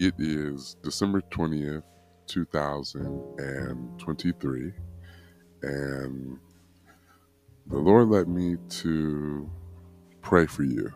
It 0.00 0.14
is 0.18 0.76
December 0.84 1.20
20th, 1.22 1.82
2023, 2.28 4.72
and 5.62 6.38
the 7.66 7.78
Lord 7.78 8.08
led 8.08 8.28
me 8.28 8.58
to 8.68 9.50
pray 10.22 10.46
for 10.46 10.62
you. 10.62 10.92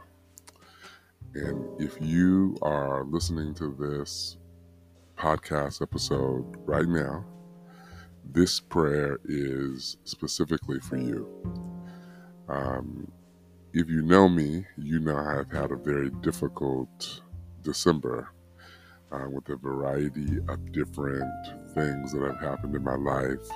And 1.34 1.80
if 1.80 2.00
you 2.00 2.56
are 2.62 3.02
listening 3.02 3.54
to 3.54 3.74
this 3.76 4.36
podcast 5.16 5.82
episode 5.82 6.44
right 6.64 6.86
now, 6.86 7.24
this 8.24 8.60
prayer 8.60 9.18
is 9.24 9.96
specifically 10.04 10.78
for 10.78 10.96
you. 10.96 11.26
Um, 12.48 13.10
if 13.72 13.88
you 13.88 14.02
know 14.02 14.28
me, 14.28 14.64
you 14.78 15.00
know 15.00 15.16
I've 15.16 15.50
had 15.50 15.72
a 15.72 15.76
very 15.76 16.10
difficult 16.20 17.22
December 17.62 18.30
uh, 19.12 19.28
with 19.28 19.48
a 19.50 19.56
variety 19.56 20.38
of 20.48 20.72
different 20.72 21.30
things 21.74 22.12
that 22.12 22.22
have 22.22 22.40
happened 22.40 22.74
in 22.74 22.82
my 22.82 22.96
life, 22.96 23.48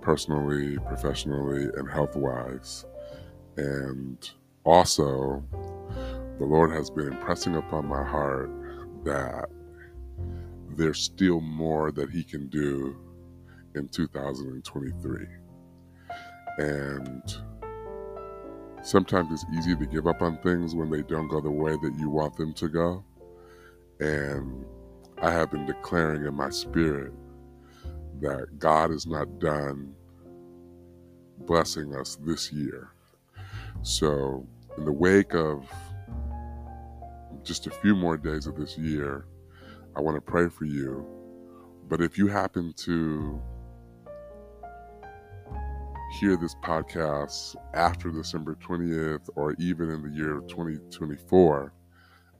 personally, 0.00 0.78
professionally, 0.86 1.64
and 1.76 1.90
health 1.90 2.16
wise. 2.16 2.84
And 3.56 4.18
also, 4.64 5.42
the 6.38 6.44
Lord 6.44 6.70
has 6.72 6.90
been 6.90 7.08
impressing 7.08 7.56
upon 7.56 7.86
my 7.86 8.02
heart 8.02 8.50
that 9.04 9.46
there's 10.76 11.00
still 11.00 11.40
more 11.40 11.92
that 11.92 12.10
He 12.10 12.22
can 12.24 12.48
do 12.48 12.96
in 13.74 13.88
2023. 13.88 15.26
And 16.58 17.36
sometimes 18.82 19.32
it's 19.32 19.44
easy 19.58 19.74
to 19.76 19.86
give 19.86 20.06
up 20.06 20.22
on 20.22 20.38
things 20.38 20.74
when 20.74 20.90
they 20.90 21.02
don't 21.02 21.28
go 21.28 21.40
the 21.40 21.50
way 21.50 21.72
that 21.72 21.94
you 21.98 22.10
want 22.10 22.36
them 22.36 22.52
to 22.54 22.68
go. 22.68 23.04
And 24.00 24.64
I 25.24 25.30
have 25.30 25.50
been 25.50 25.64
declaring 25.64 26.26
in 26.26 26.34
my 26.34 26.50
spirit 26.50 27.10
that 28.20 28.58
God 28.58 28.90
is 28.90 29.06
not 29.06 29.38
done 29.38 29.94
blessing 31.38 31.94
us 31.96 32.16
this 32.16 32.52
year. 32.52 32.90
So, 33.80 34.46
in 34.76 34.84
the 34.84 34.92
wake 34.92 35.34
of 35.34 35.66
just 37.42 37.66
a 37.66 37.70
few 37.70 37.96
more 37.96 38.18
days 38.18 38.46
of 38.46 38.56
this 38.56 38.76
year, 38.76 39.24
I 39.96 40.02
want 40.02 40.18
to 40.18 40.20
pray 40.20 40.50
for 40.50 40.66
you. 40.66 41.06
But 41.88 42.02
if 42.02 42.18
you 42.18 42.26
happen 42.26 42.74
to 42.80 43.40
hear 46.20 46.36
this 46.36 46.54
podcast 46.62 47.56
after 47.72 48.10
December 48.10 48.56
20th 48.56 49.30
or 49.36 49.54
even 49.58 49.88
in 49.88 50.02
the 50.02 50.14
year 50.14 50.42
2024, 50.48 51.72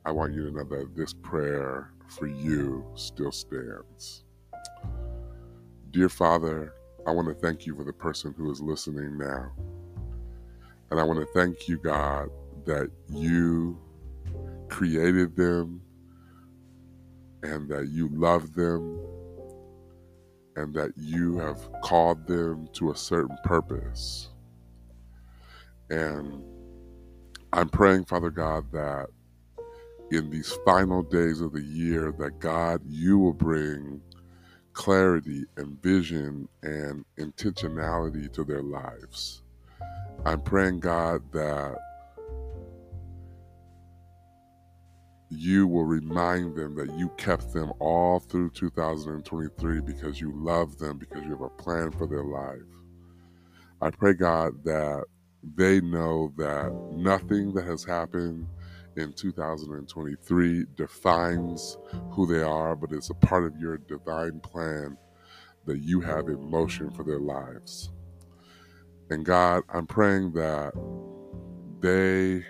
I 0.07 0.11
want 0.11 0.35
you 0.35 0.45
to 0.45 0.51
know 0.51 0.65
that 0.65 0.95
this 0.95 1.15
prayer 1.15 1.91
for 2.09 2.27
you 2.27 2.85
still 2.95 3.33
stands. 3.33 4.25
Dear 5.91 6.11
Father, 6.11 6.75
I 7.07 7.11
want 7.11 7.29
to 7.29 7.35
thank 7.35 7.67
you 7.67 7.75
for 7.75 7.85
the 7.85 7.93
person 7.93 8.35
who 8.37 8.51
is 8.51 8.61
listening 8.61 9.17
now. 9.17 9.51
And 10.91 11.01
I 11.01 11.05
want 11.05 11.21
to 11.21 11.27
thank 11.33 11.69
you, 11.69 11.79
God, 11.79 12.29
that 12.67 12.91
you 13.09 13.79
created 14.69 15.37
them 15.37 15.81
and 17.43 17.69
that 17.71 17.89
you 17.89 18.09
love 18.13 18.55
them 18.55 19.01
and 20.57 20.75
that 20.75 20.93
you 20.97 21.39
have 21.39 21.59
called 21.83 22.27
them 22.27 22.69
to 22.75 22.91
a 22.91 22.97
certain 22.97 23.37
purpose. 23.45 24.29
And 25.91 26.43
I'm 27.53 27.69
praying, 27.69 28.05
Father 28.05 28.31
God, 28.31 28.71
that 28.73 29.07
in 30.11 30.31
these 30.31 30.57
final 30.65 31.03
days 31.03 31.41
of 31.41 31.53
the 31.53 31.63
year, 31.63 32.13
that 32.19 32.39
God, 32.39 32.83
you 32.87 33.19
will 33.19 33.33
bring 33.33 34.01
clarity 34.73 35.45
and 35.57 35.81
vision 35.83 36.49
and 36.63 37.05
intentionality 37.19 38.33
to 38.33 38.45
their 38.45 38.63
lives. 38.63 39.43
I'm 40.25 40.41
praying, 40.41 40.81
God, 40.81 41.23
that 41.33 41.77
you 45.31 45.67
will 45.67 45.85
remind 45.85 46.55
them 46.55 46.75
that 46.77 46.93
you 46.97 47.09
kept 47.17 47.53
them 47.53 47.73
all 47.79 48.21
through 48.21 48.51
2023 48.51 49.81
because 49.81 50.21
you 50.21 50.33
love 50.35 50.79
them, 50.79 50.99
because 50.99 51.23
you 51.25 51.31
have 51.31 51.41
a 51.41 51.49
plan 51.51 51.91
for 51.91 52.07
their 52.07 52.25
life. 52.25 52.61
I 53.81 53.91
pray, 53.91 54.15
God, 54.15 54.65
that 54.65 55.05
they 55.57 55.81
know 55.81 56.33
that 56.37 56.73
nothing 56.93 57.53
that 57.55 57.65
has 57.65 57.85
happened 57.85 58.47
in 58.97 59.13
2023 59.13 60.67
defines 60.77 61.79
who 62.11 62.27
they 62.27 62.43
are, 62.43 62.77
but 62.77 62.93
it's 62.93 63.11
a 63.11 63.15
part 63.15 63.45
of 63.45 63.59
your 63.59 63.79
divine 63.79 64.41
plan 64.41 64.97
that 65.67 65.79
you 65.79 66.01
have 66.01 66.29
in 66.29 66.51
motion 66.51 66.91
for 66.91 67.05
their 67.05 67.19
lives. 67.19 67.91
And 69.11 69.25
God, 69.25 69.63
I'm 69.69 69.87
praying 69.87 70.33
that 70.33 70.73
they 71.81 72.45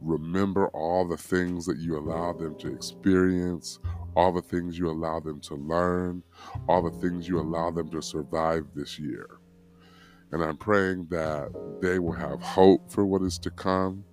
remember 0.00 0.68
all 0.68 1.06
the 1.06 1.16
things 1.16 1.66
that 1.66 1.78
you 1.78 1.98
allow 1.98 2.32
them 2.32 2.56
to 2.58 2.72
experience, 2.72 3.78
all 4.14 4.32
the 4.32 4.42
things 4.42 4.78
you 4.78 4.88
allow 4.88 5.20
them 5.20 5.40
to 5.40 5.54
learn, 5.54 6.22
all 6.68 6.82
the 6.82 6.98
things 6.98 7.28
you 7.28 7.40
allow 7.40 7.70
them 7.70 7.90
to 7.90 8.00
survive 8.00 8.66
this 8.74 8.98
year. 8.98 9.38
And 10.32 10.42
I'm 10.42 10.56
praying 10.56 11.06
that 11.10 11.50
they 11.80 11.98
will 11.98 12.12
have 12.12 12.40
hope 12.40 12.90
for 12.90 13.06
what 13.06 13.22
is 13.22 13.38
to 13.40 13.50
come. 13.50 14.04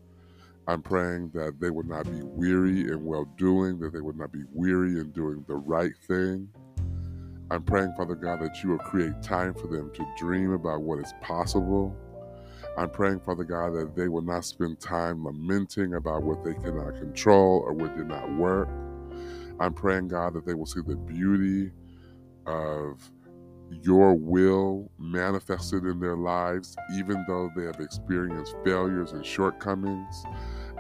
I'm 0.68 0.82
praying 0.82 1.32
that 1.34 1.60
they 1.60 1.70
will 1.70 1.84
not 1.84 2.06
be 2.06 2.22
weary 2.24 2.82
in 2.82 3.06
well 3.06 3.26
doing, 3.38 3.80
that 3.80 3.94
they 3.94 4.02
will 4.02 4.16
not 4.16 4.32
be 4.32 4.44
weary 4.54 5.00
in 5.00 5.12
doing 5.12 5.44
the 5.48 5.56
right 5.56 5.94
thing. 6.08 6.50
I'm 7.52 7.64
praying, 7.64 7.94
Father 7.98 8.16
God, 8.16 8.42
that 8.42 8.64
you 8.64 8.70
will 8.72 8.80
create 8.80 9.22
time 9.22 9.54
for 9.54 9.68
them 9.68 9.92
to 9.94 10.06
dream 10.18 10.54
about 10.54 10.82
what 10.82 11.00
is 11.00 11.14
possible 11.22 11.96
I'm 12.76 12.90
praying, 12.90 13.20
Father 13.20 13.44
God, 13.44 13.74
that 13.74 13.96
they 13.96 14.08
will 14.08 14.24
not 14.24 14.46
spend 14.46 14.80
time 14.80 15.24
lamenting 15.26 15.94
about 15.94 16.24
what 16.24 16.44
they 16.44 16.56
cannot 16.56 16.96
control 16.96 17.64
or 17.66 17.74
what 17.74 17.96
did 17.96 18.08
not 18.08 18.32
work. 18.34 18.68
I'm 19.60 19.74
praying, 19.74 20.08
God, 20.08 20.34
that 20.34 20.46
they 20.46 20.56
will 20.56 20.66
see 20.66 20.82
the 20.82 20.96
beauty 20.96 21.72
of 22.48 23.00
your 23.82 24.14
will 24.14 24.92
manifested 24.98 25.86
in 25.86 26.00
their 26.00 26.16
lives, 26.16 26.76
even 26.96 27.24
though 27.28 27.50
they 27.56 27.64
have 27.64 27.80
experienced 27.80 28.56
failures 28.66 29.12
and 29.12 29.26
shortcomings. 29.26 30.24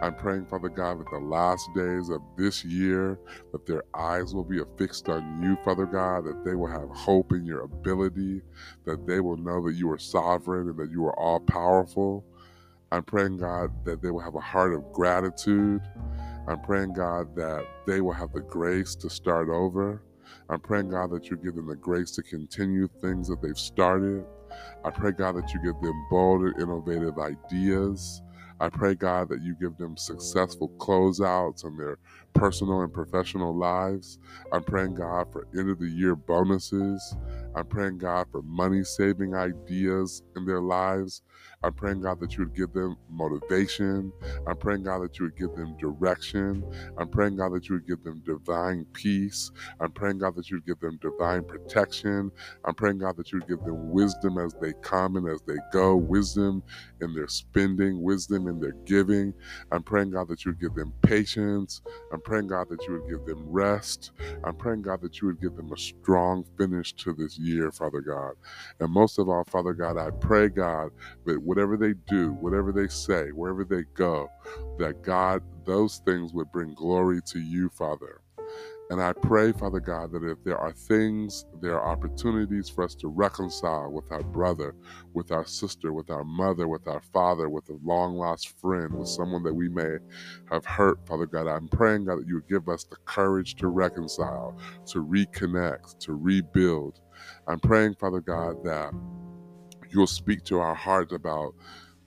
I'm 0.01 0.15
praying, 0.15 0.47
Father 0.47 0.69
God, 0.69 0.99
that 0.99 1.09
the 1.11 1.19
last 1.19 1.69
days 1.75 2.09
of 2.09 2.21
this 2.37 2.65
year, 2.65 3.19
that 3.51 3.65
their 3.65 3.83
eyes 3.95 4.33
will 4.33 4.43
be 4.43 4.59
affixed 4.59 5.07
on 5.07 5.41
you, 5.41 5.57
Father 5.63 5.85
God, 5.85 6.25
that 6.25 6.43
they 6.43 6.55
will 6.55 6.67
have 6.67 6.89
hope 6.89 7.31
in 7.31 7.45
your 7.45 7.61
ability, 7.61 8.41
that 8.85 9.07
they 9.07 9.21
will 9.21 9.37
know 9.37 9.65
that 9.65 9.75
you 9.75 9.89
are 9.91 9.97
sovereign 9.97 10.67
and 10.69 10.77
that 10.77 10.91
you 10.91 11.05
are 11.05 11.17
all 11.17 11.39
powerful. 11.39 12.25
I'm 12.91 13.03
praying, 13.03 13.37
God, 13.37 13.71
that 13.85 14.01
they 14.01 14.11
will 14.11 14.19
have 14.19 14.35
a 14.35 14.41
heart 14.41 14.73
of 14.73 14.91
gratitude. 14.91 15.81
I'm 16.47 16.59
praying, 16.61 16.93
God, 16.93 17.35
that 17.35 17.65
they 17.87 18.01
will 18.01 18.13
have 18.13 18.33
the 18.33 18.41
grace 18.41 18.95
to 18.95 19.09
start 19.09 19.47
over. 19.49 20.01
I'm 20.49 20.59
praying, 20.59 20.89
God, 20.89 21.11
that 21.11 21.29
you 21.29 21.37
give 21.37 21.55
them 21.55 21.67
the 21.67 21.75
grace 21.75 22.11
to 22.11 22.23
continue 22.23 22.87
things 23.01 23.27
that 23.27 23.41
they've 23.41 23.57
started. 23.57 24.25
I 24.83 24.89
pray, 24.91 25.11
God, 25.11 25.35
that 25.35 25.53
you 25.53 25.61
give 25.61 25.81
them 25.81 26.07
bold 26.09 26.43
and 26.43 26.61
innovative 26.61 27.17
ideas. 27.17 28.21
I 28.59 28.69
pray, 28.69 28.95
God, 28.95 29.29
that 29.29 29.41
you 29.41 29.55
give 29.59 29.77
them 29.77 29.97
successful 29.97 30.69
closeouts 30.77 31.65
in 31.65 31.75
their 31.75 31.97
personal 32.33 32.81
and 32.81 32.93
professional 32.93 33.55
lives. 33.55 34.19
I'm 34.51 34.63
praying, 34.63 34.95
God, 34.95 35.31
for 35.31 35.47
end 35.57 35.69
of 35.69 35.79
the 35.79 35.89
year 35.89 36.15
bonuses. 36.15 37.15
I'm 37.55 37.65
praying, 37.65 37.97
God, 37.97 38.27
for 38.31 38.41
money 38.41 38.83
saving 38.83 39.35
ideas 39.35 40.23
in 40.35 40.45
their 40.45 40.61
lives. 40.61 41.23
I'm 41.63 41.73
praying, 41.73 42.01
God, 42.01 42.19
that 42.21 42.37
you 42.37 42.45
would 42.45 42.55
give 42.55 42.73
them 42.73 42.97
motivation. 43.09 44.13
I'm 44.47 44.57
praying, 44.57 44.83
God, 44.83 44.99
that 45.03 45.19
you 45.19 45.25
would 45.25 45.37
give 45.37 45.53
them 45.53 45.75
direction. 45.79 46.65
I'm 46.97 47.09
praying, 47.09 47.37
God, 47.37 47.53
that 47.53 47.69
you 47.69 47.75
would 47.75 47.87
give 47.87 48.03
them 48.03 48.23
divine 48.25 48.87
peace. 48.93 49.51
I'm 49.79 49.91
praying, 49.93 50.19
God, 50.19 50.35
that 50.35 50.49
you 50.51 50.57
would 50.57 50.65
give 50.65 50.79
them 50.79 50.99
divine 51.01 51.45
protection. 51.45 52.31
I'm 52.65 52.75
praying, 52.75 52.99
God, 52.99 53.17
that 53.17 53.31
you 53.31 53.39
would 53.39 53.47
give 53.47 53.63
them 53.63 53.89
wisdom 53.91 54.37
as 54.39 54.55
they 54.61 54.73
come 54.81 55.17
and 55.17 55.27
as 55.29 55.41
they 55.47 55.57
go, 55.71 55.97
wisdom 55.97 56.63
in 57.01 57.13
their 57.13 57.27
spending, 57.29 58.01
wisdom 58.01 58.47
in 58.47 58.59
their 58.59 58.75
giving. 58.85 59.33
I'm 59.71 59.83
praying, 59.83 60.11
God, 60.11 60.29
that 60.29 60.45
you 60.45 60.51
would 60.51 60.61
give 60.61 60.75
them 60.75 60.93
patience. 61.03 61.81
I'm 62.11 62.21
praying, 62.21 62.47
God, 62.47 62.69
that 62.69 62.87
you 62.87 62.93
would 62.95 63.07
give 63.07 63.25
them 63.25 63.45
rest. 63.49 64.11
I'm 64.43 64.55
praying, 64.55 64.83
God, 64.83 65.01
that 65.01 65.21
you 65.21 65.27
would 65.27 65.41
give 65.41 65.55
them 65.55 65.71
a 65.73 65.77
strong 65.77 66.45
finish 66.57 66.93
to 66.95 67.13
this 67.13 67.37
year, 67.37 67.71
Father 67.71 68.01
God. 68.01 68.33
And 68.79 68.91
most 68.91 69.19
of 69.19 69.29
all, 69.29 69.43
Father 69.45 69.73
God, 69.73 69.97
I 69.97 70.11
pray, 70.19 70.49
God, 70.49 70.91
that 71.25 71.41
whatever 71.53 71.77
they 71.77 71.93
do, 72.07 72.31
whatever 72.31 72.71
they 72.71 72.87
say, 72.87 73.27
wherever 73.29 73.63
they 73.63 73.83
go, 73.93 74.27
that 74.79 75.03
God, 75.03 75.43
those 75.65 76.01
things 76.03 76.33
would 76.33 76.51
bring 76.51 76.73
glory 76.73 77.21
to 77.27 77.39
you, 77.39 77.69
Father. 77.69 78.21
And 78.89 78.99
I 78.99 79.13
pray, 79.13 79.51
Father 79.51 79.79
God, 79.79 80.11
that 80.13 80.23
if 80.23 80.43
there 80.43 80.57
are 80.57 80.73
things, 80.73 81.45
there 81.61 81.79
are 81.79 81.91
opportunities 81.91 82.69
for 82.69 82.83
us 82.83 82.95
to 82.95 83.07
reconcile 83.07 83.91
with 83.91 84.11
our 84.11 84.23
brother, 84.23 84.73
with 85.13 85.31
our 85.31 85.45
sister, 85.45 85.93
with 85.93 86.09
our 86.09 86.23
mother, 86.23 86.67
with 86.67 86.87
our 86.87 87.01
father, 87.13 87.49
with 87.49 87.69
a 87.69 87.77
long 87.83 88.15
lost 88.15 88.59
friend, 88.59 88.91
with 88.91 89.07
someone 89.07 89.43
that 89.43 89.53
we 89.53 89.69
may 89.69 89.97
have 90.49 90.65
hurt, 90.65 91.05
Father 91.07 91.27
God, 91.27 91.45
I'm 91.45 91.67
praying, 91.67 92.05
God, 92.05 92.21
that 92.21 92.27
you 92.27 92.35
would 92.35 92.49
give 92.49 92.67
us 92.67 92.83
the 92.83 92.97
courage 93.05 93.53
to 93.57 93.67
reconcile, 93.67 94.57
to 94.87 95.05
reconnect, 95.05 95.99
to 95.99 96.13
rebuild. 96.13 96.99
I'm 97.47 97.59
praying, 97.59 97.93
Father 97.99 98.21
God, 98.21 98.63
that 98.63 98.91
you'll 99.93 100.07
speak 100.07 100.43
to 100.45 100.59
our 100.59 100.75
hearts 100.75 101.13
about 101.13 101.53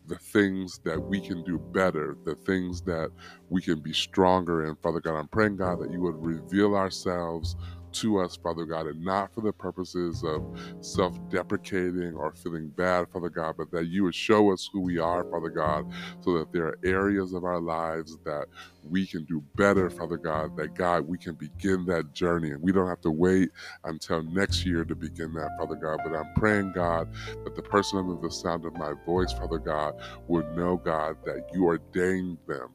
the 0.06 0.16
things 0.18 0.80
that 0.84 1.00
we 1.02 1.20
can 1.20 1.42
do 1.42 1.58
better, 1.72 2.16
the 2.24 2.34
things 2.34 2.80
that 2.82 3.10
we 3.48 3.60
can 3.60 3.80
be 3.80 3.92
stronger 3.92 4.66
in. 4.66 4.76
Father 4.76 5.00
God, 5.00 5.16
I'm 5.16 5.28
praying, 5.28 5.56
God, 5.56 5.80
that 5.80 5.90
you 5.90 6.00
would 6.02 6.16
reveal 6.16 6.76
ourselves 6.76 7.56
to 8.00 8.20
us, 8.20 8.36
Father 8.36 8.64
God, 8.64 8.86
and 8.86 9.04
not 9.04 9.32
for 9.34 9.42
the 9.42 9.52
purposes 9.52 10.22
of 10.24 10.44
self 10.80 11.18
deprecating 11.30 12.14
or 12.14 12.32
feeling 12.32 12.68
bad, 12.76 13.08
Father 13.12 13.30
God, 13.30 13.56
but 13.58 13.70
that 13.72 13.86
you 13.86 14.04
would 14.04 14.14
show 14.14 14.52
us 14.52 14.68
who 14.72 14.80
we 14.80 14.98
are, 14.98 15.24
Father 15.30 15.50
God, 15.50 15.84
so 16.20 16.38
that 16.38 16.52
there 16.52 16.66
are 16.66 16.78
areas 16.84 17.32
of 17.34 17.44
our 17.44 17.60
lives 17.60 18.18
that 18.24 18.46
we 18.82 19.06
can 19.06 19.24
do 19.24 19.42
better, 19.56 19.90
Father 19.90 20.18
God, 20.18 20.52
that 20.56 20.74
God, 20.74 21.06
we 21.08 21.18
can 21.18 21.34
begin 21.34 21.86
that 21.86 22.12
journey 22.12 22.50
and 22.52 22.62
we 22.62 22.72
don't 22.72 22.88
have 22.88 23.00
to 23.02 23.10
wait 23.10 23.50
until 23.84 24.22
next 24.22 24.64
year 24.64 24.84
to 24.84 24.94
begin 24.96 25.32
that, 25.34 25.50
Father 25.58 25.76
God. 25.76 26.00
But 26.04 26.14
I'm 26.16 26.30
praying, 26.36 26.72
God, 26.72 27.08
that 27.44 27.54
the 27.56 27.62
person 27.62 27.98
under 27.98 28.16
the 28.16 28.30
sound 28.30 28.64
of 28.64 28.74
my 28.74 28.94
voice, 29.04 29.32
Father 29.32 29.58
God, 29.58 29.94
would 30.28 30.48
know, 30.56 30.76
God, 30.78 31.16
that 31.24 31.40
you 31.52 31.66
ordained 31.66 32.38
them 32.46 32.68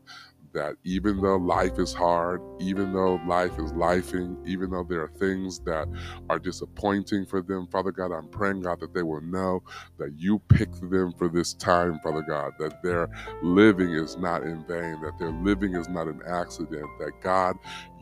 that 0.53 0.75
even 0.83 1.21
though 1.21 1.37
life 1.37 1.79
is 1.79 1.93
hard, 1.93 2.41
even 2.59 2.93
though 2.93 3.19
life 3.27 3.57
is 3.59 3.71
lifing, 3.73 4.35
even 4.47 4.69
though 4.71 4.83
there 4.83 5.01
are 5.03 5.11
things 5.19 5.59
that 5.61 5.87
are 6.29 6.39
disappointing 6.39 7.25
for 7.25 7.41
them, 7.41 7.67
Father 7.67 7.91
God, 7.91 8.11
I'm 8.11 8.27
praying, 8.29 8.61
God, 8.61 8.79
that 8.81 8.93
they 8.93 9.03
will 9.03 9.21
know 9.21 9.63
that 9.97 10.13
you 10.17 10.39
picked 10.49 10.81
them 10.89 11.13
for 11.17 11.29
this 11.29 11.53
time, 11.53 11.99
Father 12.03 12.23
God, 12.27 12.53
that 12.59 12.83
their 12.83 13.09
living 13.41 13.91
is 13.91 14.17
not 14.17 14.43
in 14.43 14.65
vain, 14.65 15.01
that 15.01 15.17
their 15.19 15.31
living 15.31 15.75
is 15.75 15.89
not 15.89 16.07
an 16.07 16.21
accident, 16.27 16.87
that 16.99 17.13
God, 17.21 17.57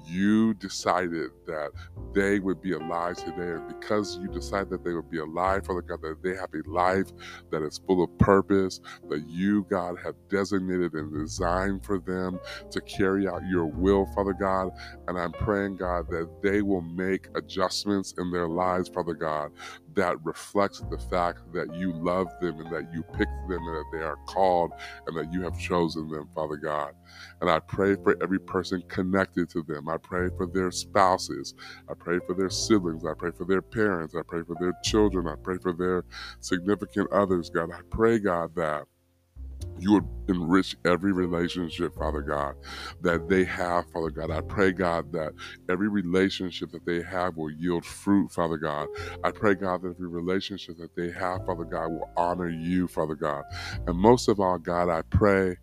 you 0.09 0.53
decided 0.55 1.31
that 1.47 1.71
they 2.13 2.39
would 2.39 2.61
be 2.61 2.73
alive 2.73 3.17
today. 3.17 3.51
And 3.53 3.67
because 3.67 4.17
you 4.17 4.27
decided 4.29 4.69
that 4.71 4.83
they 4.83 4.93
would 4.93 5.09
be 5.09 5.19
alive, 5.19 5.65
Father 5.65 5.81
God, 5.81 6.01
that 6.01 6.23
they 6.23 6.35
have 6.35 6.49
a 6.53 6.69
life 6.69 7.07
that 7.51 7.63
is 7.63 7.79
full 7.87 8.03
of 8.03 8.17
purpose, 8.17 8.81
that 9.09 9.25
you, 9.27 9.65
God, 9.69 9.97
have 10.03 10.15
designated 10.29 10.93
and 10.93 11.13
designed 11.13 11.85
for 11.85 11.99
them 11.99 12.39
to 12.71 12.81
carry 12.81 13.27
out 13.27 13.41
your 13.47 13.65
will, 13.65 14.05
Father 14.15 14.33
God. 14.33 14.71
And 15.07 15.17
I'm 15.17 15.33
praying, 15.33 15.77
God, 15.77 16.07
that 16.09 16.29
they 16.43 16.61
will 16.61 16.81
make 16.81 17.27
adjustments 17.35 18.13
in 18.17 18.31
their 18.31 18.47
lives, 18.47 18.89
Father 18.89 19.13
God, 19.13 19.51
that 19.99 20.23
reflects 20.23 20.79
the 20.89 20.97
fact 20.97 21.39
that 21.51 21.75
you 21.75 21.91
love 21.91 22.27
them 22.39 22.57
and 22.61 22.71
that 22.71 22.93
you 22.93 23.03
picked 23.03 23.49
them 23.49 23.61
and 23.67 23.75
that 23.75 23.85
they 23.91 24.01
are 24.01 24.15
called 24.27 24.71
and 25.05 25.17
that 25.17 25.31
you 25.33 25.41
have 25.41 25.59
chosen 25.59 26.09
them, 26.09 26.29
Father 26.33 26.55
God. 26.55 26.93
And 27.41 27.49
I 27.49 27.59
pray 27.59 27.95
for 27.95 28.15
every 28.23 28.39
person 28.39 28.81
connected 28.87 29.49
to 29.49 29.61
them. 29.63 29.89
I 29.89 29.97
pray 29.97 30.29
for 30.37 30.47
their 30.47 30.71
spouses. 30.71 31.53
I 31.89 31.95
pray 31.95 32.19
for 32.25 32.33
their 32.33 32.49
siblings. 32.49 33.05
I 33.05 33.13
pray 33.13 33.31
for 33.31 33.43
their 33.43 33.61
parents. 33.61 34.15
I 34.15 34.21
pray 34.25 34.43
for 34.43 34.55
their 34.57 34.73
children. 34.83 35.27
I 35.27 35.35
pray 35.35 35.57
for 35.57 35.73
their 35.73 36.05
significant 36.39 37.11
others, 37.11 37.49
God. 37.49 37.69
I 37.71 37.81
pray, 37.89 38.19
God, 38.19 38.55
that 38.55 38.85
you 39.79 39.93
would 39.93 40.07
enrich 40.27 40.75
every 40.85 41.11
relationship, 41.11 41.95
Father 41.97 42.21
God, 42.21 42.55
that 43.01 43.29
they 43.29 43.43
have, 43.45 43.89
Father 43.91 44.09
God. 44.09 44.31
I 44.31 44.41
pray, 44.41 44.71
God, 44.71 45.11
that 45.13 45.33
every 45.69 45.87
relationship 45.87 46.71
that 46.71 46.85
they 46.85 47.01
have 47.01 47.37
will 47.37 47.51
yield 47.51 47.85
fruit, 47.85 48.31
Father 48.31 48.57
God. 48.57 48.87
I 49.23 49.31
pray, 49.31 49.55
God, 49.55 49.81
that 49.83 49.95
every 49.95 50.07
relationship 50.07 50.77
that 50.77 50.95
they 50.95 51.11
have, 51.11 51.45
Father 51.45 51.63
God, 51.63 51.89
will 51.89 52.09
honor 52.17 52.49
you, 52.49 52.87
Father 52.87 53.15
God. 53.15 53.43
And 53.87 53.97
most 53.97 54.27
of 54.27 54.39
all, 54.39 54.57
God, 54.57 54.89
I 54.89 55.01
pray 55.03 55.57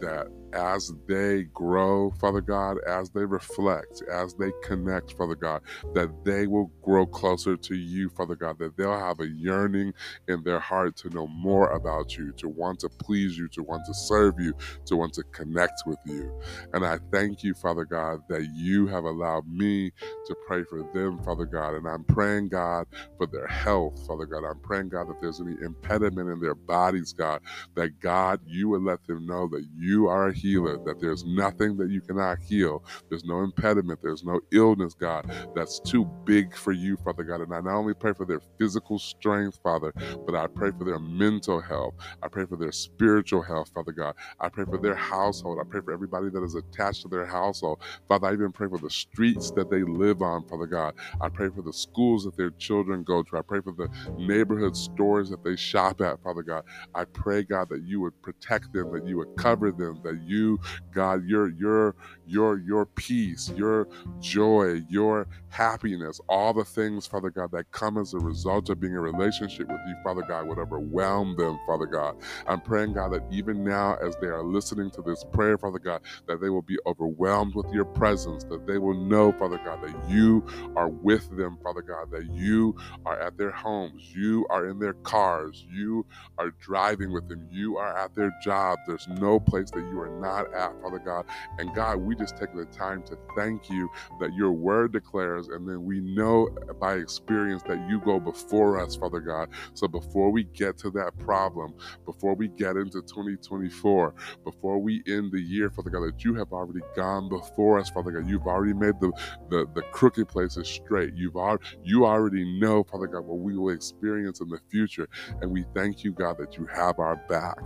that 0.00 0.28
as 0.54 0.92
they 1.08 1.44
grow, 1.54 2.10
Father 2.12 2.40
God, 2.40 2.78
as 2.86 3.10
they 3.10 3.24
reflect, 3.26 4.02
as 4.12 4.34
they 4.34 4.52
connect, 4.62 5.12
Father 5.12 5.36
God, 5.36 5.62
that 5.94 6.10
they 6.24 6.46
will 6.46 6.72
grow 6.82 7.06
closer 7.06 7.56
to 7.56 7.76
you, 7.76 8.10
Father 8.10 8.36
God, 8.36 8.58
that 8.58 8.76
they'll 8.76 8.98
have 8.98 9.20
a 9.20 9.28
yearning 9.28 9.92
in 10.28 10.42
their 10.44 10.60
heart 10.60 10.96
to 10.98 11.10
know 11.10 11.26
more 11.28 11.70
about 11.72 12.16
you, 12.16 12.32
to 12.38 12.48
want 12.48 12.80
to 12.80 12.90
please 12.90 13.38
you, 13.38 13.48
to 13.48 13.62
want 13.62 13.84
to 13.86 13.94
serve 13.94 14.34
you, 14.38 14.54
to 14.86 14.96
want 14.96 15.12
to 15.14 15.24
connect 15.32 15.84
with 15.86 16.00
you. 16.04 16.32
And 16.72 16.86
I 16.86 16.98
thank 17.12 17.42
you, 17.42 17.54
Father 17.54 17.84
God, 17.84 18.20
that 18.28 18.48
you 18.54 18.86
have 18.88 19.04
allowed 19.04 19.46
me 19.48 19.92
to 20.26 20.36
pray 20.36 20.64
for 20.64 20.82
them, 20.92 21.18
Father 21.20 21.46
God. 21.46 21.74
And 21.74 21.86
I'm 21.88 22.04
praying, 22.04 22.48
God, 22.48 22.86
for 23.16 23.26
their 23.26 23.46
health, 23.48 24.00
Father 24.06 24.26
God. 24.26 24.44
I'm 24.44 24.60
praying, 24.60 24.90
God, 24.90 25.08
that 25.08 25.20
there's 25.20 25.40
any 25.40 25.56
impediment 25.62 26.30
in 26.30 26.40
their 26.40 26.54
bodies, 26.54 27.12
God, 27.12 27.40
that 27.76 28.00
God, 28.00 28.40
you 28.46 28.68
would 28.70 28.82
let 28.82 29.04
them 29.06 29.26
know 29.26 29.48
that 29.48 29.66
you 29.76 29.87
are 30.08 30.28
a 30.28 30.34
healer, 30.34 30.78
that 30.84 31.00
there's 31.00 31.24
nothing 31.24 31.76
that 31.78 31.90
you 31.90 32.00
cannot 32.00 32.38
heal. 32.40 32.84
There's 33.08 33.24
no 33.24 33.40
impediment, 33.40 34.00
there's 34.02 34.24
no 34.24 34.40
illness, 34.52 34.94
God, 34.94 35.30
that's 35.54 35.80
too 35.80 36.06
big 36.24 36.54
for 36.56 36.72
you, 36.72 36.96
Father 36.98 37.24
God. 37.24 37.40
And 37.40 37.54
I 37.54 37.60
not 37.60 37.76
only 37.76 37.94
pray 37.94 38.12
for 38.12 38.26
their 38.26 38.40
physical 38.58 38.98
strength, 38.98 39.58
Father, 39.62 39.92
but 40.26 40.34
I 40.34 40.46
pray 40.46 40.72
for 40.76 40.84
their 40.84 40.98
mental 40.98 41.60
health. 41.60 41.94
I 42.22 42.28
pray 42.28 42.46
for 42.46 42.56
their 42.56 42.72
spiritual 42.72 43.42
health, 43.42 43.70
Father 43.74 43.92
God. 43.92 44.14
I 44.40 44.48
pray 44.48 44.64
for 44.64 44.78
their 44.78 44.94
household. 44.94 45.58
I 45.60 45.64
pray 45.68 45.80
for 45.82 45.92
everybody 45.92 46.30
that 46.30 46.42
is 46.42 46.54
attached 46.54 47.02
to 47.02 47.08
their 47.08 47.26
household. 47.26 47.80
Father, 48.08 48.28
I 48.28 48.32
even 48.34 48.52
pray 48.52 48.68
for 48.68 48.78
the 48.78 48.90
streets 48.90 49.50
that 49.52 49.70
they 49.70 49.82
live 49.82 50.22
on, 50.22 50.44
Father 50.48 50.66
God. 50.66 50.94
I 51.20 51.28
pray 51.28 51.48
for 51.48 51.62
the 51.62 51.72
schools 51.72 52.24
that 52.24 52.36
their 52.36 52.50
children 52.52 53.04
go 53.04 53.22
to. 53.22 53.38
I 53.38 53.42
pray 53.42 53.60
for 53.60 53.72
the 53.72 53.88
neighborhood 54.18 54.76
stores 54.76 55.30
that 55.30 55.44
they 55.44 55.56
shop 55.56 56.00
at, 56.00 56.22
Father 56.22 56.42
God. 56.42 56.64
I 56.94 57.04
pray, 57.04 57.42
God, 57.44 57.68
that 57.70 57.82
you 57.84 58.00
would 58.00 58.20
protect 58.22 58.72
them, 58.72 58.92
that 58.92 59.06
you 59.06 59.18
would 59.18 59.36
cover 59.38 59.72
them, 59.78 60.00
that 60.04 60.20
you, 60.26 60.60
God, 60.94 61.24
your 61.26 61.50
your 61.50 61.96
your 62.28 62.58
your 62.60 62.86
peace, 62.86 63.50
your 63.56 63.88
joy, 64.20 64.82
your 64.88 65.26
happiness, 65.48 66.20
all 66.28 66.52
the 66.52 66.64
things, 66.64 67.06
Father 67.06 67.30
God, 67.30 67.50
that 67.52 67.70
come 67.72 67.98
as 67.98 68.14
a 68.14 68.18
result 68.18 68.70
of 68.70 68.80
being 68.80 68.94
in 68.94 69.00
relationship 69.00 69.68
with 69.68 69.80
you, 69.86 69.96
Father 70.04 70.22
God, 70.28 70.48
would 70.48 70.58
overwhelm 70.58 71.36
them, 71.36 71.58
Father 71.66 71.86
God. 71.86 72.16
I'm 72.46 72.60
praying, 72.60 72.94
God, 72.94 73.12
that 73.12 73.24
even 73.30 73.64
now 73.64 73.96
as 73.96 74.16
they 74.20 74.28
are 74.28 74.44
listening 74.44 74.90
to 74.92 75.02
this 75.02 75.24
prayer, 75.32 75.58
Father 75.58 75.78
God, 75.78 76.02
that 76.26 76.40
they 76.40 76.50
will 76.50 76.62
be 76.62 76.78
overwhelmed 76.86 77.54
with 77.54 77.70
your 77.72 77.84
presence, 77.84 78.44
that 78.44 78.66
they 78.66 78.78
will 78.78 78.94
know, 78.94 79.32
Father 79.32 79.60
God, 79.64 79.82
that 79.82 80.10
you 80.10 80.44
are 80.76 80.88
with 80.88 81.36
them, 81.36 81.58
Father 81.62 81.82
God, 81.82 82.10
that 82.12 82.26
you 82.34 82.76
are 83.06 83.20
at 83.20 83.38
their 83.38 83.50
homes, 83.50 84.14
you 84.14 84.46
are 84.50 84.68
in 84.68 84.78
their 84.78 84.94
cars, 84.94 85.66
you 85.70 86.06
are 86.38 86.50
driving 86.60 87.12
with 87.12 87.28
them, 87.28 87.46
you 87.50 87.76
are 87.78 87.96
at 87.96 88.14
their 88.14 88.32
job. 88.42 88.78
There's 88.86 89.08
no 89.08 89.40
place 89.40 89.70
that 89.72 89.80
you 89.80 90.00
are 90.00 90.20
not 90.20 90.52
at, 90.54 90.72
Father 90.82 90.98
God. 90.98 91.26
And 91.58 91.74
God, 91.74 91.98
we 91.98 92.14
just 92.18 92.36
take 92.38 92.54
the 92.54 92.66
time 92.66 93.02
to 93.04 93.18
thank 93.36 93.70
you 93.70 93.88
that 94.20 94.34
your 94.34 94.52
word 94.52 94.92
declares, 94.92 95.48
and 95.48 95.68
then 95.68 95.84
we 95.84 96.00
know 96.00 96.48
by 96.80 96.94
experience 96.96 97.62
that 97.68 97.78
you 97.88 98.00
go 98.04 98.20
before 98.20 98.80
us, 98.80 98.96
Father 98.96 99.20
God. 99.20 99.48
So 99.74 99.88
before 99.88 100.30
we 100.32 100.44
get 100.44 100.78
to 100.80 100.90
that 100.92 101.18
problem, 101.18 101.74
before 102.06 102.34
we 102.36 102.48
get 102.48 102.76
into 102.76 103.02
2024, 103.02 104.14
before 104.44 104.78
we 104.80 105.02
end 105.08 105.32
the 105.32 105.40
year, 105.40 105.70
Father 105.70 105.90
God, 105.90 106.02
that 106.02 106.24
you 106.24 106.34
have 106.34 106.52
already 106.52 106.80
gone 106.96 107.28
before 107.28 107.78
us, 107.78 107.90
Father 107.90 108.12
God. 108.12 108.28
You've 108.28 108.46
already 108.46 108.74
made 108.74 109.00
the, 109.00 109.12
the, 109.50 109.66
the 109.74 109.82
crooked 109.92 110.28
places 110.28 110.68
straight. 110.68 111.14
You've 111.14 111.36
al- 111.36 111.58
you 111.82 112.06
already 112.06 112.44
know, 112.60 112.84
Father 112.84 113.06
God, 113.08 113.26
what 113.26 113.40
we 113.40 113.56
will 113.56 113.70
experience 113.70 114.40
in 114.40 114.48
the 114.48 114.60
future. 114.70 115.08
And 115.42 115.50
we 115.52 115.64
thank 115.74 116.04
you, 116.04 116.12
God, 116.12 116.36
that 116.38 116.56
you 116.56 116.66
have 116.74 116.98
our 116.98 117.16
back. 117.28 117.58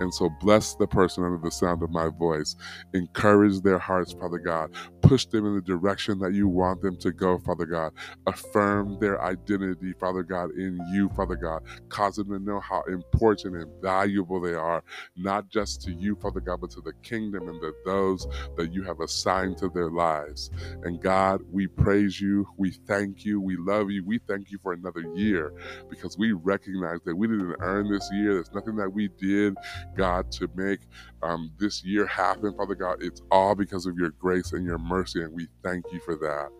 And 0.00 0.12
so 0.14 0.30
bless 0.40 0.74
the 0.76 0.86
person 0.88 1.24
under 1.24 1.38
the 1.38 1.50
sound 1.50 1.82
of 1.82 1.90
my 1.90 2.08
voice. 2.08 2.56
Encourage 2.94 3.62
their 3.62 3.78
hearts, 3.84 4.14
Father 4.20 4.40
God. 4.40 4.70
Push 5.04 5.26
them 5.26 5.46
in 5.46 5.54
the 5.56 5.62
direction 5.62 6.18
that 6.20 6.34
you 6.34 6.48
want 6.48 6.82
them 6.82 6.96
to 6.98 7.12
go, 7.12 7.38
Father 7.38 7.66
God. 7.66 7.92
Affirm 8.26 8.98
their 9.00 9.22
identity, 9.22 9.94
Father 10.00 10.24
God, 10.24 10.50
in 10.52 10.80
you, 10.92 11.10
Father 11.10 11.36
God. 11.36 11.62
Cause 11.90 12.16
them 12.16 12.28
to 12.30 12.40
know 12.40 12.60
how 12.60 12.82
important 12.84 13.56
and 13.56 13.72
valuable 13.82 14.40
they 14.40 14.54
are, 14.54 14.84
not 15.16 15.48
just 15.50 15.82
to 15.84 15.92
you, 15.92 16.16
Father 16.16 16.40
God, 16.40 16.60
but 16.62 16.70
to 16.72 16.82
the 16.82 16.94
kingdom 17.04 17.48
and 17.48 17.60
to 17.62 17.74
those 17.86 18.26
that 18.56 18.72
you 18.72 18.84
have 18.84 19.00
assigned 19.00 19.58
to 19.58 19.70
their 19.70 19.90
lives. 19.90 20.50
And 20.84 21.00
God, 21.00 21.42
we 21.52 21.68
praise 21.68 22.20
you. 22.20 22.48
We 22.58 22.72
thank 22.88 23.24
you. 23.24 23.40
We 23.40 23.56
love 23.58 23.90
you. 23.90 24.04
We 24.04 24.20
thank 24.28 24.50
you 24.52 24.58
for 24.62 24.74
another 24.74 25.04
year 25.14 25.52
because 25.90 26.18
we 26.18 26.32
recognize 26.32 27.00
that 27.06 27.16
we 27.16 27.28
didn't 27.28 27.56
earn 27.60 27.90
this 27.90 28.10
year. 28.12 28.34
There's 28.34 28.52
nothing 28.54 28.76
that 28.78 28.92
we 28.92 29.10
did, 29.18 29.54
God, 29.96 30.30
to 30.32 30.48
make 30.56 30.80
um, 31.22 31.52
this 31.58 31.84
year 31.84 32.06
happen, 32.06 32.54
Father 32.54 32.76
God. 32.76 32.96
It's 33.00 33.22
all 33.30 33.54
because 33.54 33.86
of 33.86 33.96
your 33.98 34.10
grace 34.10 34.52
and 34.52 34.66
your 34.66 34.78
mercy, 34.94 35.22
and 35.22 35.32
we 35.32 35.48
thank 35.62 35.84
you 35.92 36.00
for 36.00 36.16
that. 36.16 36.50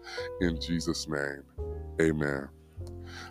In 0.40 0.60
Jesus' 0.60 1.06
name, 1.08 1.42
amen. 2.00 2.48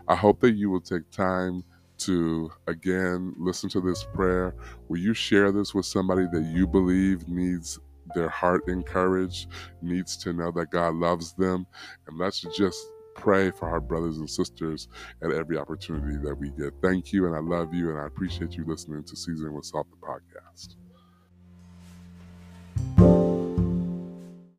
I 0.08 0.16
hope 0.16 0.40
that 0.42 0.54
you 0.54 0.70
will 0.70 0.82
take 0.82 1.10
time 1.12 1.64
to 2.00 2.52
again 2.68 3.34
listen 3.38 3.70
to 3.70 3.82
this 3.82 4.04
prayer. 4.14 4.56
Will 4.88 5.00
you 5.00 5.14
share 5.14 5.52
this 5.52 5.74
with 5.74 5.86
somebody 5.86 6.26
that 6.32 6.44
you 6.44 6.68
believe 6.68 7.28
needs 7.28 7.80
their 8.16 8.30
heart 8.30 8.68
encouraged, 8.68 9.48
needs 9.82 10.18
to 10.18 10.34
know 10.34 10.52
that 10.52 10.70
God 10.72 10.96
loves 10.96 11.34
them. 11.34 11.66
And 12.08 12.18
let's 12.18 12.42
just 12.56 12.86
pray 13.16 13.52
for 13.52 13.70
our 13.70 13.80
brothers 13.80 14.18
and 14.18 14.30
sisters 14.30 14.88
at 15.22 15.32
every 15.32 15.58
opportunity 15.58 16.18
that 16.24 16.36
we 16.36 16.50
get. 16.52 16.74
Thank 16.82 17.14
you, 17.14 17.28
and 17.28 17.36
I 17.36 17.40
love 17.40 17.74
you, 17.74 17.90
and 17.92 18.00
I 18.00 18.06
appreciate 18.06 18.54
you 18.54 18.66
listening 18.66 19.04
to 19.04 19.16
Seasoned 19.16 19.54
with 19.54 19.66
Salt 19.66 19.88
the 19.92 19.98
podcast. 20.06 20.76